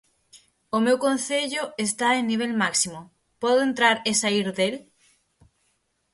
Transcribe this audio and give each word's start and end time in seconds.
O 0.77 0.79
meu 0.85 0.97
concello 1.05 1.63
está 1.87 2.07
en 2.19 2.25
nivel 2.31 2.51
máximo, 2.63 2.99
podo 3.41 3.59
entrar 3.69 3.95
e 4.09 4.11
saír 4.21 4.47
del? 4.57 4.75